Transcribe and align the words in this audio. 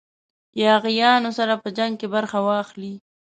یاغیانو 0.63 1.29
سره 1.37 1.53
په 1.63 1.69
جنګ 1.77 1.93
کې 1.99 2.07
برخه 2.15 2.37
واخلي. 2.47 2.93